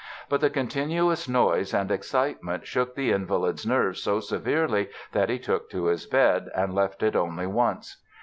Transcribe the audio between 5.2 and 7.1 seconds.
he took to his bed and left